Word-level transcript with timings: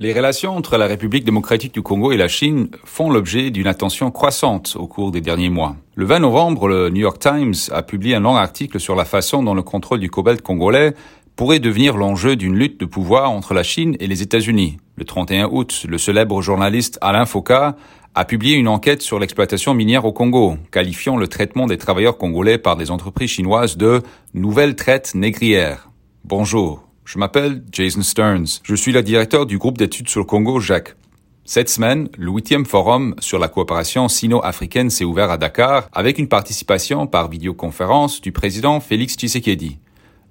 Les 0.00 0.12
relations 0.12 0.56
entre 0.56 0.76
la 0.76 0.86
République 0.86 1.24
démocratique 1.24 1.74
du 1.74 1.82
Congo 1.82 2.12
et 2.12 2.16
la 2.16 2.28
Chine 2.28 2.68
font 2.84 3.10
l'objet 3.10 3.50
d'une 3.50 3.66
attention 3.66 4.12
croissante 4.12 4.76
au 4.78 4.86
cours 4.86 5.10
des 5.10 5.20
derniers 5.20 5.48
mois. 5.48 5.74
Le 5.96 6.04
20 6.04 6.20
novembre, 6.20 6.68
le 6.68 6.88
New 6.88 7.00
York 7.00 7.18
Times 7.18 7.54
a 7.72 7.82
publié 7.82 8.14
un 8.14 8.20
long 8.20 8.36
article 8.36 8.78
sur 8.78 8.94
la 8.94 9.04
façon 9.04 9.42
dont 9.42 9.54
le 9.54 9.62
contrôle 9.62 9.98
du 9.98 10.08
cobalt 10.08 10.40
congolais 10.40 10.94
pourrait 11.34 11.58
devenir 11.58 11.96
l'enjeu 11.96 12.36
d'une 12.36 12.54
lutte 12.54 12.78
de 12.78 12.84
pouvoir 12.84 13.32
entre 13.32 13.54
la 13.54 13.64
Chine 13.64 13.96
et 13.98 14.06
les 14.06 14.22
États-Unis. 14.22 14.76
Le 14.94 15.04
31 15.04 15.48
août, 15.50 15.84
le 15.88 15.98
célèbre 15.98 16.42
journaliste 16.42 16.96
Alain 17.00 17.26
Foucault 17.26 17.74
a 18.14 18.24
publié 18.24 18.54
une 18.54 18.68
enquête 18.68 19.02
sur 19.02 19.18
l'exploitation 19.18 19.74
minière 19.74 20.04
au 20.04 20.12
Congo, 20.12 20.58
qualifiant 20.70 21.16
le 21.16 21.26
traitement 21.26 21.66
des 21.66 21.76
travailleurs 21.76 22.18
congolais 22.18 22.58
par 22.58 22.76
des 22.76 22.92
entreprises 22.92 23.30
chinoises 23.30 23.76
de 23.76 24.02
nouvelle 24.32 24.76
traite 24.76 25.16
négrière. 25.16 25.90
Bonjour. 26.22 26.87
Je 27.08 27.18
m'appelle 27.18 27.62
Jason 27.72 28.02
Stearns. 28.02 28.60
Je 28.62 28.74
suis 28.74 28.92
le 28.92 29.02
directeur 29.02 29.46
du 29.46 29.56
groupe 29.56 29.78
d'études 29.78 30.10
sur 30.10 30.20
le 30.20 30.26
Congo, 30.26 30.60
Jacques. 30.60 30.94
Cette 31.46 31.70
semaine, 31.70 32.10
le 32.18 32.30
huitième 32.30 32.66
forum 32.66 33.14
sur 33.18 33.38
la 33.38 33.48
coopération 33.48 34.08
sino-africaine 34.08 34.90
s'est 34.90 35.06
ouvert 35.06 35.30
à 35.30 35.38
Dakar 35.38 35.88
avec 35.94 36.18
une 36.18 36.28
participation 36.28 37.06
par 37.06 37.30
vidéoconférence 37.30 38.20
du 38.20 38.30
président 38.30 38.78
Félix 38.80 39.14
Tshisekedi. 39.14 39.78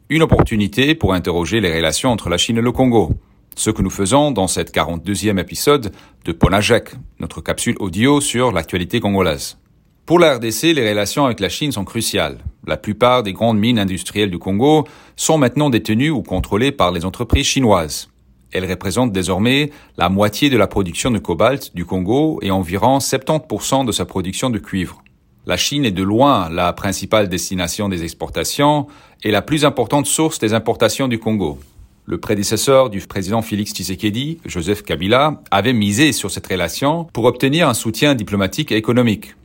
Une 0.10 0.22
opportunité 0.22 0.94
pour 0.94 1.16
interroger 1.16 1.62
les 1.62 1.76
relations 1.76 2.12
entre 2.12 2.30
la 2.30 2.38
Chine 2.38 2.60
et 2.60 2.62
le 2.62 2.72
Congo. 2.72 3.10
Ce 3.56 3.72
que 3.72 3.82
nous 3.82 3.90
faisons 3.90 4.30
dans 4.30 4.46
cette 4.46 4.72
42e 4.72 5.40
épisode 5.40 5.92
de 6.26 6.32
Ponajek, 6.32 6.92
notre 7.20 7.42
capsule 7.42 7.76
audio 7.80 8.22
sur 8.22 8.52
l'actualité 8.52 9.00
congolaise. 9.00 9.58
Pour 10.06 10.20
la 10.20 10.36
RDC, 10.36 10.76
les 10.76 10.88
relations 10.88 11.26
avec 11.26 11.40
la 11.40 11.50
Chine 11.50 11.72
sont 11.72 11.86
cruciales. 11.86 12.38
La 12.68 12.76
plupart 12.76 13.24
des 13.24 13.32
grandes 13.32 13.58
mines 13.58 13.80
industrielles 13.80 14.30
du 14.30 14.40
Congo 14.40 14.86
sont 15.16 15.38
maintenant 15.38 15.70
détenues 15.70 16.10
ou 16.10 16.22
contrôlées 16.22 16.74
par 16.74 16.92
les 16.92 17.06
entreprises 17.06 17.46
chinoises. 17.46 18.10
Elles 18.52 18.70
représentent 18.70 19.14
désormais 19.14 19.72
la 19.98 20.10
moitié 20.10 20.50
de 20.50 20.58
la 20.58 20.68
production 20.68 21.10
de 21.10 21.18
cobalt 21.18 21.74
du 21.76 21.86
Congo 21.86 22.40
et 22.42 22.52
environ 22.52 22.98
70% 22.98 23.86
de 23.86 23.92
sa 23.94 24.04
production 24.04 24.50
de 24.50 24.60
cuivre. 24.60 25.02
La 25.46 25.56
Chine 25.56 25.86
est 25.86 25.92
de 25.92 26.04
loin 26.04 26.50
la 26.50 26.74
principale 26.74 27.30
destination 27.30 27.88
des 27.88 28.04
exportations 28.04 28.88
et 29.24 29.32
la 29.32 29.42
plus 29.42 29.64
importante 29.64 30.06
source 30.06 30.40
des 30.40 30.54
importations 30.54 31.08
du 31.08 31.20
Congo. 31.20 31.60
Le 32.04 32.18
prédécesseur 32.18 32.90
du 32.90 33.00
président 33.00 33.42
Félix 33.42 33.72
Tshisekedi, 33.72 34.40
Joseph 34.46 34.84
Kabila, 34.84 35.42
avait 35.52 35.74
misé 35.74 36.12
sur 36.12 36.32
cette 36.32 36.48
relation 36.48 37.06
pour 37.14 37.26
obtenir 37.26 37.70
un 37.70 37.74
soutien 37.74 38.14
diplomatique 38.14 38.74
et 38.74 38.78
économique. 38.78 39.36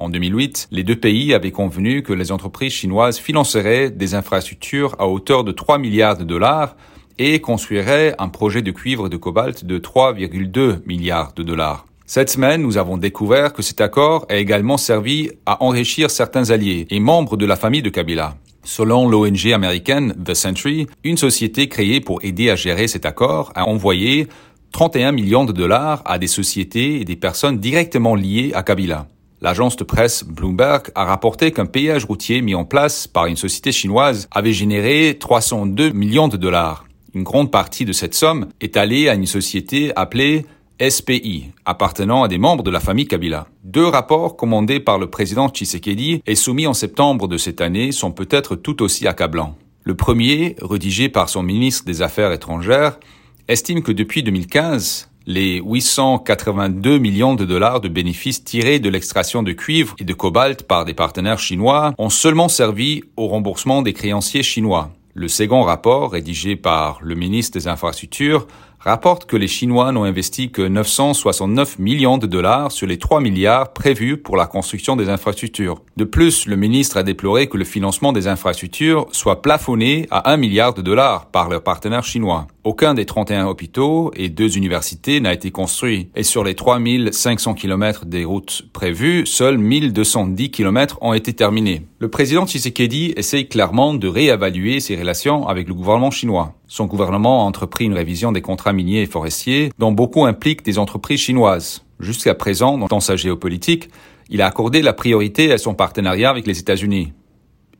En 0.00 0.10
2008, 0.10 0.68
les 0.70 0.84
deux 0.84 0.94
pays 0.94 1.34
avaient 1.34 1.50
convenu 1.50 2.04
que 2.04 2.12
les 2.12 2.30
entreprises 2.30 2.72
chinoises 2.72 3.18
financeraient 3.18 3.90
des 3.90 4.14
infrastructures 4.14 4.94
à 5.00 5.08
hauteur 5.08 5.42
de 5.42 5.50
3 5.50 5.78
milliards 5.78 6.16
de 6.16 6.22
dollars 6.22 6.76
et 7.18 7.40
construiraient 7.40 8.14
un 8.20 8.28
projet 8.28 8.62
de 8.62 8.70
cuivre 8.70 9.08
de 9.08 9.16
cobalt 9.16 9.64
de 9.64 9.76
3,2 9.76 10.86
milliards 10.86 11.32
de 11.34 11.42
dollars. 11.42 11.84
Cette 12.06 12.30
semaine, 12.30 12.62
nous 12.62 12.78
avons 12.78 12.96
découvert 12.96 13.52
que 13.52 13.60
cet 13.60 13.80
accord 13.80 14.24
a 14.28 14.36
également 14.36 14.76
servi 14.76 15.32
à 15.46 15.64
enrichir 15.64 16.12
certains 16.12 16.50
alliés 16.50 16.86
et 16.90 17.00
membres 17.00 17.36
de 17.36 17.44
la 17.44 17.56
famille 17.56 17.82
de 17.82 17.90
Kabila. 17.90 18.36
Selon 18.62 19.08
l'ONG 19.08 19.52
américaine 19.52 20.14
The 20.24 20.34
Century, 20.34 20.86
une 21.02 21.16
société 21.16 21.68
créée 21.68 22.00
pour 22.00 22.22
aider 22.22 22.50
à 22.50 22.54
gérer 22.54 22.86
cet 22.86 23.04
accord 23.04 23.50
a 23.56 23.66
envoyé 23.66 24.28
31 24.70 25.10
millions 25.10 25.44
de 25.44 25.52
dollars 25.52 26.02
à 26.04 26.20
des 26.20 26.28
sociétés 26.28 27.00
et 27.00 27.04
des 27.04 27.16
personnes 27.16 27.58
directement 27.58 28.14
liées 28.14 28.52
à 28.54 28.62
Kabila. 28.62 29.08
L'agence 29.40 29.76
de 29.76 29.84
presse 29.84 30.24
Bloomberg 30.24 30.90
a 30.96 31.04
rapporté 31.04 31.52
qu'un 31.52 31.66
péage 31.66 32.04
routier 32.04 32.42
mis 32.42 32.56
en 32.56 32.64
place 32.64 33.06
par 33.06 33.26
une 33.26 33.36
société 33.36 33.70
chinoise 33.70 34.26
avait 34.32 34.52
généré 34.52 35.16
302 35.18 35.90
millions 35.90 36.26
de 36.26 36.36
dollars. 36.36 36.86
Une 37.14 37.22
grande 37.22 37.52
partie 37.52 37.84
de 37.84 37.92
cette 37.92 38.14
somme 38.14 38.48
est 38.60 38.76
allée 38.76 39.08
à 39.08 39.14
une 39.14 39.26
société 39.26 39.92
appelée 39.94 40.44
SPI, 40.80 41.52
appartenant 41.64 42.24
à 42.24 42.28
des 42.28 42.38
membres 42.38 42.64
de 42.64 42.70
la 42.70 42.80
famille 42.80 43.06
Kabila. 43.06 43.46
Deux 43.62 43.86
rapports 43.86 44.36
commandés 44.36 44.80
par 44.80 44.98
le 44.98 45.08
président 45.08 45.48
Tshisekedi 45.48 46.20
et 46.26 46.34
soumis 46.34 46.66
en 46.66 46.74
septembre 46.74 47.28
de 47.28 47.36
cette 47.36 47.60
année 47.60 47.92
sont 47.92 48.10
peut-être 48.10 48.56
tout 48.56 48.82
aussi 48.82 49.06
accablants. 49.06 49.56
Le 49.84 49.94
premier, 49.94 50.56
rédigé 50.60 51.08
par 51.08 51.28
son 51.28 51.44
ministre 51.44 51.84
des 51.84 52.02
Affaires 52.02 52.32
étrangères, 52.32 52.98
estime 53.46 53.82
que 53.82 53.92
depuis 53.92 54.22
2015, 54.24 55.08
les 55.28 55.60
882 55.60 56.96
millions 56.96 57.34
de 57.34 57.44
dollars 57.44 57.82
de 57.82 57.88
bénéfices 57.88 58.42
tirés 58.42 58.78
de 58.78 58.88
l'extraction 58.88 59.42
de 59.42 59.52
cuivre 59.52 59.94
et 59.98 60.04
de 60.04 60.14
cobalt 60.14 60.62
par 60.62 60.86
des 60.86 60.94
partenaires 60.94 61.38
chinois 61.38 61.92
ont 61.98 62.08
seulement 62.08 62.48
servi 62.48 63.02
au 63.18 63.26
remboursement 63.26 63.82
des 63.82 63.92
créanciers 63.92 64.42
chinois. 64.42 64.90
Le 65.12 65.28
second 65.28 65.64
rapport, 65.64 66.12
rédigé 66.12 66.56
par 66.56 66.98
le 67.02 67.14
ministre 67.14 67.58
des 67.58 67.68
Infrastructures, 67.68 68.46
rapporte 68.88 69.26
que 69.26 69.36
les 69.36 69.48
Chinois 69.48 69.92
n'ont 69.92 70.04
investi 70.04 70.50
que 70.50 70.62
969 70.62 71.78
millions 71.78 72.18
de 72.18 72.26
dollars 72.26 72.72
sur 72.72 72.86
les 72.86 72.98
3 72.98 73.20
milliards 73.20 73.72
prévus 73.72 74.16
pour 74.16 74.36
la 74.36 74.46
construction 74.46 74.96
des 74.96 75.10
infrastructures. 75.10 75.82
De 75.96 76.04
plus, 76.04 76.46
le 76.46 76.56
ministre 76.56 76.96
a 76.96 77.02
déploré 77.02 77.48
que 77.48 77.58
le 77.58 77.64
financement 77.64 78.12
des 78.12 78.28
infrastructures 78.28 79.06
soit 79.12 79.42
plafonné 79.42 80.06
à 80.10 80.32
1 80.32 80.38
milliard 80.38 80.72
de 80.72 80.82
dollars 80.82 81.26
par 81.26 81.48
leurs 81.50 81.62
partenaires 81.62 82.04
chinois. 82.04 82.46
Aucun 82.64 82.94
des 82.94 83.06
31 83.06 83.46
hôpitaux 83.46 84.10
et 84.16 84.28
deux 84.28 84.56
universités 84.56 85.20
n'a 85.20 85.32
été 85.32 85.50
construit. 85.50 86.08
Et 86.14 86.22
sur 86.22 86.44
les 86.44 86.54
3500 86.54 87.54
km 87.54 88.04
des 88.04 88.24
routes 88.24 88.62
prévues, 88.72 89.26
seuls 89.26 89.58
1210 89.58 90.50
km 90.50 90.98
ont 91.00 91.14
été 91.14 91.32
terminés. 91.32 91.82
Le 92.00 92.08
président 92.08 92.46
Tshisekedi 92.46 93.12
essaye 93.16 93.48
clairement 93.48 93.92
de 93.92 94.06
réévaluer 94.06 94.78
ses 94.78 94.94
relations 94.94 95.48
avec 95.48 95.66
le 95.66 95.74
gouvernement 95.74 96.12
chinois. 96.12 96.54
Son 96.68 96.86
gouvernement 96.86 97.42
a 97.42 97.48
entrepris 97.48 97.86
une 97.86 97.94
révision 97.94 98.30
des 98.30 98.40
contrats 98.40 98.72
miniers 98.72 99.02
et 99.02 99.06
forestiers, 99.06 99.72
dont 99.78 99.90
beaucoup 99.90 100.24
impliquent 100.24 100.64
des 100.64 100.78
entreprises 100.78 101.18
chinoises. 101.18 101.84
Jusqu'à 101.98 102.36
présent, 102.36 102.78
dans 102.78 103.00
sa 103.00 103.16
géopolitique, 103.16 103.90
il 104.30 104.42
a 104.42 104.46
accordé 104.46 104.80
la 104.80 104.92
priorité 104.92 105.50
à 105.50 105.58
son 105.58 105.74
partenariat 105.74 106.30
avec 106.30 106.46
les 106.46 106.60
États-Unis. 106.60 107.12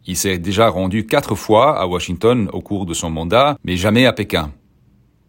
Il 0.04 0.16
s'est 0.16 0.38
déjà 0.38 0.68
rendu 0.68 1.06
quatre 1.06 1.36
fois 1.36 1.78
à 1.78 1.86
Washington 1.86 2.50
au 2.52 2.60
cours 2.60 2.86
de 2.86 2.94
son 2.94 3.10
mandat, 3.10 3.56
mais 3.62 3.76
jamais 3.76 4.04
à 4.04 4.12
Pékin. 4.12 4.50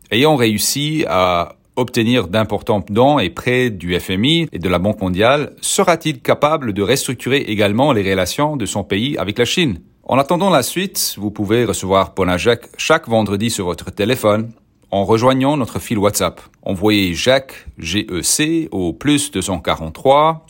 Ayant 0.09 0.35
réussi 0.35 1.05
à 1.07 1.57
obtenir 1.79 2.27
d'importants 2.27 2.83
dons 2.89 3.19
et 3.19 3.29
prêts 3.29 3.69
du 3.69 3.97
FMI 3.99 4.47
et 4.51 4.59
de 4.59 4.69
la 4.69 4.79
Banque 4.79 5.01
mondiale, 5.01 5.53
sera-t-il 5.61 6.21
capable 6.21 6.73
de 6.73 6.81
restructurer 6.81 7.37
également 7.37 7.93
les 7.93 8.09
relations 8.09 8.57
de 8.57 8.65
son 8.65 8.83
pays 8.83 9.17
avec 9.17 9.37
la 9.39 9.45
Chine? 9.45 9.79
En 10.03 10.17
attendant 10.17 10.49
la 10.49 10.63
suite, 10.63 11.15
vous 11.17 11.31
pouvez 11.31 11.65
recevoir 11.65 12.13
Ponajak 12.13 12.67
chaque 12.77 13.07
vendredi 13.07 13.49
sur 13.49 13.65
votre 13.65 13.91
téléphone 13.91 14.51
en 14.91 15.05
rejoignant 15.05 15.55
notre 15.55 15.79
fil 15.79 15.97
WhatsApp. 15.97 16.41
Envoyez 16.63 17.13
Jacques 17.13 17.67
GEC 17.77 18.67
au 18.71 18.93
plus 18.93 19.31
243 19.31 20.45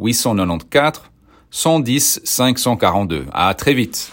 894 0.00 1.02
110 1.50 2.20
542. 2.24 3.26
À 3.32 3.52
très 3.54 3.74
vite. 3.74 4.12